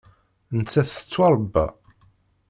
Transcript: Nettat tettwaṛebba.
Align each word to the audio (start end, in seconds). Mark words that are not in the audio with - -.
Nettat 0.57 0.89
tettwaṛebba. 0.95 1.65